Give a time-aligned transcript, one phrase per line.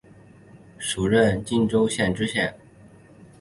[0.79, 2.57] 署任江苏荆溪县知县。